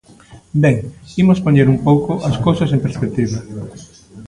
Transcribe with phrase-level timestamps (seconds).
[0.63, 0.75] Ben,
[1.21, 3.39] imos poñer un pouco as cousas en perspectiva.